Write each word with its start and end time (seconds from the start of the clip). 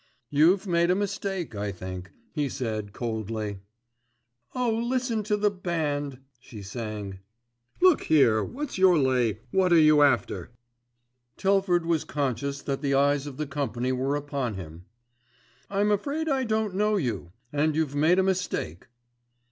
"You've 0.31 0.65
made 0.65 0.89
a 0.89 0.95
mistake, 0.95 1.53
I 1.53 1.71
think," 1.71 2.09
he 2.33 2.49
said 2.49 2.91
coldly. 2.91 3.59
"Oh, 4.55 4.71
listen 4.75 5.21
to 5.25 5.37
the 5.37 5.51
band," 5.51 6.17
she 6.39 6.63
sang. 6.63 7.19
"Look 7.83 8.05
here, 8.05 8.43
what's 8.43 8.79
your 8.79 8.97
lay, 8.97 9.41
what 9.51 9.71
are 9.71 9.77
you 9.79 10.01
after?" 10.01 10.49
Telford 11.37 11.85
was 11.85 12.03
conscious 12.03 12.63
that 12.63 12.81
the 12.81 12.95
eyes 12.95 13.27
of 13.27 13.37
the 13.37 13.45
company 13.45 13.91
were 13.91 14.15
upon 14.15 14.55
him. 14.55 14.85
"I'm 15.69 15.91
afraid 15.91 16.27
I 16.27 16.45
don't 16.45 16.73
know 16.73 16.95
you, 16.97 17.31
and 17.53 17.75
you've 17.75 17.93
made 17.93 18.17
a 18.17 18.23
mistake." 18.23 18.87